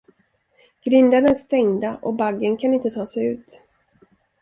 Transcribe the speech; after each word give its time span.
Grindarna 0.83 1.29
är 1.29 1.35
stängda 1.35 1.95
och 2.01 2.13
baggen 2.13 2.57
kan 2.57 2.73
inte 2.73 2.91
ta 2.91 3.05
sig 3.05 3.25
ut. 3.25 3.61